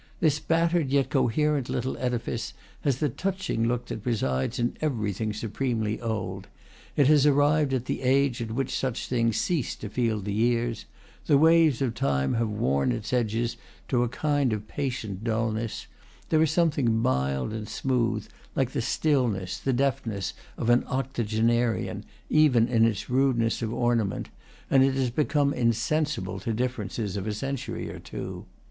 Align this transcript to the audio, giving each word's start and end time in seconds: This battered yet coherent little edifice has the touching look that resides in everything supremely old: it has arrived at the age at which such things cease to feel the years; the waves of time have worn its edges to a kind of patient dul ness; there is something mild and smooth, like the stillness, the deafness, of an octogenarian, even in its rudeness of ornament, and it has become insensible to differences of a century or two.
This 0.19 0.39
battered 0.39 0.89
yet 0.89 1.11
coherent 1.11 1.69
little 1.69 1.95
edifice 1.99 2.55
has 2.79 2.97
the 2.97 3.07
touching 3.07 3.67
look 3.67 3.85
that 3.85 4.03
resides 4.03 4.57
in 4.57 4.75
everything 4.81 5.31
supremely 5.31 6.01
old: 6.01 6.47
it 6.95 7.05
has 7.05 7.27
arrived 7.27 7.71
at 7.71 7.85
the 7.85 8.01
age 8.01 8.41
at 8.41 8.49
which 8.49 8.75
such 8.75 9.05
things 9.05 9.37
cease 9.37 9.75
to 9.75 9.89
feel 9.89 10.19
the 10.19 10.33
years; 10.33 10.85
the 11.27 11.37
waves 11.37 11.83
of 11.83 11.93
time 11.93 12.33
have 12.33 12.49
worn 12.49 12.91
its 12.91 13.13
edges 13.13 13.57
to 13.89 14.01
a 14.01 14.09
kind 14.09 14.53
of 14.53 14.67
patient 14.67 15.23
dul 15.23 15.51
ness; 15.51 15.85
there 16.29 16.41
is 16.41 16.49
something 16.49 16.97
mild 16.97 17.53
and 17.53 17.69
smooth, 17.69 18.27
like 18.55 18.71
the 18.71 18.81
stillness, 18.81 19.59
the 19.59 19.71
deafness, 19.71 20.33
of 20.57 20.71
an 20.71 20.83
octogenarian, 20.85 22.03
even 22.27 22.67
in 22.67 22.85
its 22.85 23.07
rudeness 23.07 23.61
of 23.61 23.71
ornament, 23.71 24.29
and 24.67 24.83
it 24.83 24.95
has 24.95 25.11
become 25.11 25.53
insensible 25.53 26.39
to 26.39 26.53
differences 26.53 27.15
of 27.15 27.27
a 27.27 27.33
century 27.35 27.87
or 27.91 27.99
two. 27.99 28.47